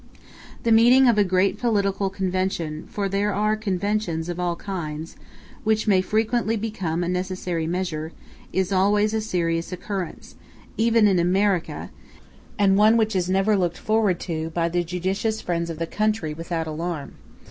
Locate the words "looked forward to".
13.55-14.49